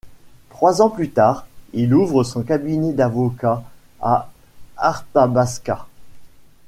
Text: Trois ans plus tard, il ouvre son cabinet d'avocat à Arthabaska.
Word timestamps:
Trois 0.49 0.81
ans 0.81 0.89
plus 0.89 1.11
tard, 1.11 1.45
il 1.73 1.93
ouvre 1.93 2.23
son 2.23 2.41
cabinet 2.41 2.91
d'avocat 2.91 3.61
à 4.01 4.31
Arthabaska. 4.75 5.85